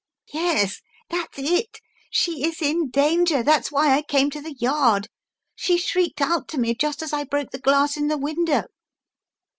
"Yes, 0.33 0.81
that's 1.11 1.37
it. 1.37 1.79
She 2.09 2.43
is 2.43 2.59
in 2.59 2.89
danger, 2.89 3.43
that's 3.43 3.71
why 3.71 3.95
I 3.95 4.01
came 4.01 4.31
to 4.31 4.41
the 4.41 4.55
Yard. 4.59 5.09
She 5.55 5.77
shrieked 5.77 6.21
out 6.21 6.47
to 6.47 6.57
me, 6.59 6.73
just 6.73 7.03
as 7.03 7.13
I 7.13 7.23
broke 7.23 7.51
the 7.51 7.59
glass 7.59 7.97
in 7.97 8.07
the 8.07 8.17
window." 8.17 8.63